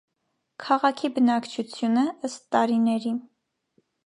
Քաղաքի 0.67 1.11
բնակչությունը՝ 1.17 2.07
ըստ 2.31 2.45
տարիների։ 2.57 3.15